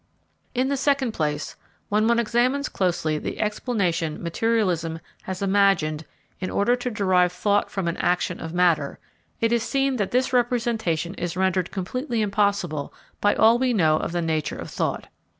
In 0.55 0.69
the 0.69 0.77
second 0.77 1.11
place, 1.11 1.55
when 1.89 2.07
one 2.07 2.17
examines 2.17 2.69
closely 2.69 3.19
the 3.19 3.39
explanation 3.39 4.23
materialism 4.23 4.99
has 5.25 5.43
imagined 5.43 6.05
in 6.39 6.49
order 6.49 6.75
to 6.75 6.89
derive 6.89 7.31
thought 7.31 7.69
from 7.69 7.87
an 7.87 7.97
action 7.97 8.39
of 8.39 8.51
matter, 8.51 8.97
it 9.41 9.51
is 9.53 9.61
seen 9.61 9.97
that 9.97 10.09
this 10.09 10.33
representation 10.33 11.13
is 11.19 11.37
rendered 11.37 11.69
completely 11.69 12.23
impossible 12.23 12.91
by 13.21 13.35
all 13.35 13.59
we 13.59 13.73
know 13.73 13.97
of 13.97 14.11
the 14.11 14.23
nature 14.23 14.57
of 14.57 14.71
thought. 14.71 15.05